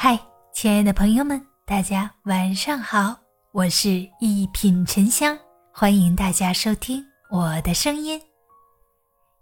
[0.00, 0.16] 嗨，
[0.52, 3.16] 亲爱的朋友们，大家晚上好！
[3.50, 5.36] 我是一品沉香，
[5.72, 8.22] 欢迎大家收听我的声音。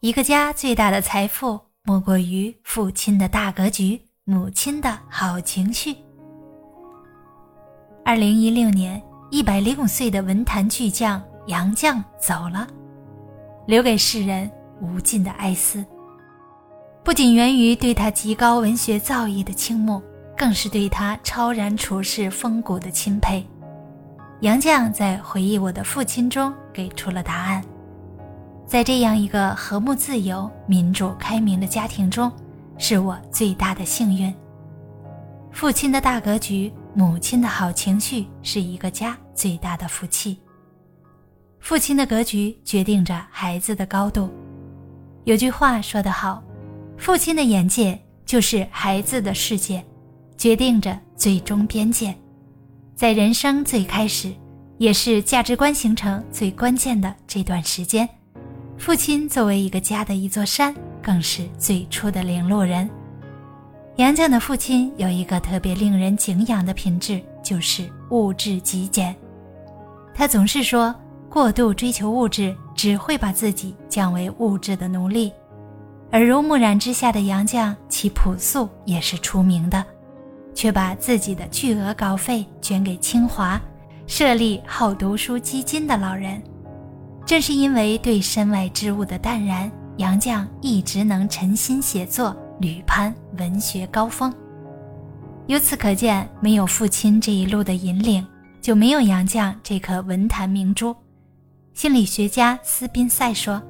[0.00, 5.94] 一个家最大的财富，莫过于父亲的大格局，母亲的好情绪。
[8.02, 12.66] 二零一六年，一百零五岁的文坛巨匠杨绛走了，
[13.66, 14.50] 留给世人
[14.80, 15.84] 无尽的哀思。
[17.04, 20.02] 不仅源于对他极高文学造诣的倾慕，
[20.36, 23.44] 更是对他超然处世风骨的钦佩。
[24.40, 27.64] 杨绛在回忆我的父亲中给出了答案：
[28.66, 32.30] 在这样一个和睦、自由、民主、开明的家庭中，
[32.76, 34.32] 是我最大的幸运。
[35.50, 40.38] 父亲的大格局，母亲的好情绪，是一个家最大的福气。
[41.60, 44.28] 父亲的格局决定着孩子的高度。
[45.24, 46.42] 有句话说得好。
[46.98, 49.84] 父亲的眼界就是孩子的世界，
[50.46, 52.14] 决定着最终边界。
[52.94, 54.32] 在人生最开始，
[54.78, 58.08] 也是价值观形成最关键的这段时间，
[58.78, 62.88] 父亲作为一个家的一座山，更是最初的领路人。
[63.96, 69.12] 杨绛的父亲有一个特别令人敬仰的品质，就是物质极简。
[70.14, 70.94] 他总是说，
[71.28, 75.32] 过度追求物质，只会把自己降为物质的奴隶。
[76.12, 79.84] 耳濡目染之下的杨绛，其朴素也是出名的，
[80.56, 83.60] 却把自己的巨额稿费捐给清华，
[84.06, 86.42] 设立好读书基金的老人。
[87.26, 94.34] 正是因为对身外之物的淡然，杨绛一直能沉心写作，屡攀文学高峰。
[95.46, 98.26] 由此可见，没有父亲这一路的引领，
[98.60, 100.96] 就没有杨绛这颗文坛明珠。
[101.74, 103.62] 心理学家斯宾塞说。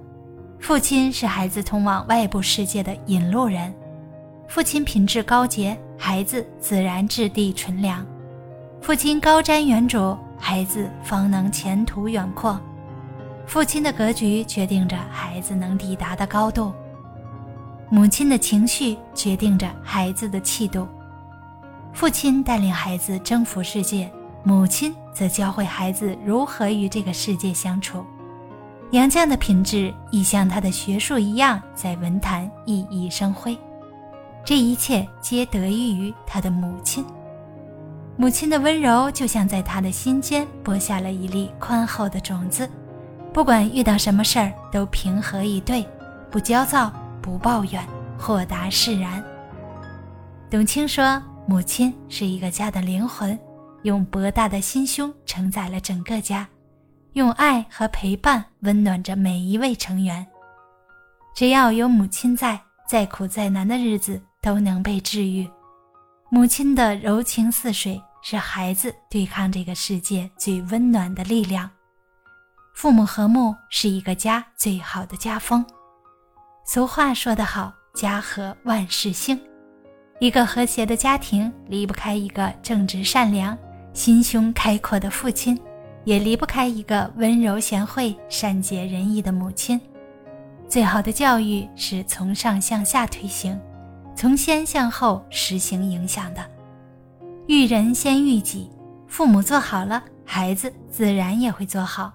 [0.59, 3.73] 父亲是孩子通往外部世界的引路人，
[4.49, 8.05] 父亲品质高洁，孩子自然质地纯良；
[8.81, 12.59] 父亲高瞻远瞩，孩子方能前途远阔。
[13.47, 16.73] 父亲的格局决定着孩子能抵达的高度，
[17.91, 20.87] 母亲的情绪决定着孩子的气度。
[21.93, 24.11] 父亲带领孩子征服世界，
[24.43, 28.05] 母亲则教会孩子如何与这个世界相处。
[28.93, 33.59] 杨绛的品质亦像他的学术一样，在文坛熠熠生辉。
[34.47, 37.05] 这一切皆得益于他的母亲。
[38.17, 42.71] 母亲的温柔就像在他的心间播下了一粒宽厚的种子，
[43.33, 45.85] 不管遇到什么事儿都平和以对，
[46.31, 47.85] 不焦躁，不抱怨，
[48.17, 49.21] 豁达释然。
[50.49, 53.37] 董卿说：“母亲是一个家的灵魂，
[53.83, 56.47] 用博大的心胸承载了整个家。”
[57.15, 60.25] 用爱和陪伴温暖着每一位成员。
[61.35, 65.45] 只要有母亲在，再苦再难的日子都能被治愈。
[66.31, 71.69] 母亲的柔情似水，是孩子对抗这个世界最温暖的力量。
[72.73, 75.67] 父母和睦是一个家最好的家风。
[76.65, 79.37] 俗话说得好：“家和万事兴。”
[80.21, 83.59] 一个和谐的家庭离不开一个正直善良、
[83.93, 85.61] 心胸开阔的父亲。
[86.05, 89.81] 也离不开一个温柔贤惠、善解人意的母亲。
[90.69, 93.61] 最好的教育是从上向下推行，
[94.17, 96.43] 从先向后实行影响的。
[97.47, 98.71] 育人先育己，
[99.07, 102.11] 父母做好了，孩子自然也会做好。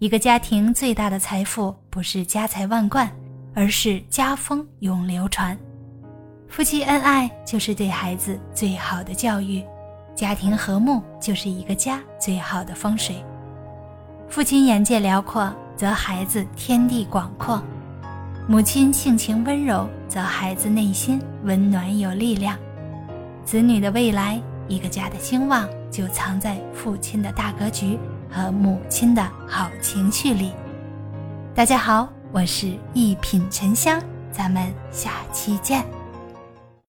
[0.00, 3.08] 一个家庭最大的财富不是家财万贯，
[3.54, 5.56] 而是家风永流传。
[6.48, 9.64] 夫妻恩爱就是对孩子最好的教育。
[10.16, 13.24] 家庭和睦就是一个家最好的风水。
[14.28, 17.62] 父亲眼界辽阔，则孩子天地广阔；
[18.48, 22.58] 母亲性情温柔，则孩子内心温暖有力量。
[23.44, 30.52] 子女的未来，一个家的兴旺，就藏在父亲的大格局和母亲的好情绪里。
[31.54, 34.00] 大家好，我是一品沉香，
[34.32, 35.99] 咱们下期见。